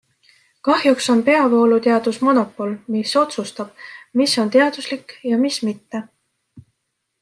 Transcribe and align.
Kahjuks 0.67 1.09
on 1.13 1.21
peavooluteadus 1.27 2.17
monopol, 2.29 2.73
mis 2.97 3.13
otsustab, 3.23 3.87
mis 4.23 4.37
on 4.45 4.53
teaduslik 4.59 5.17
ja 5.33 5.43
mis 5.47 5.65
mitte. 5.71 6.07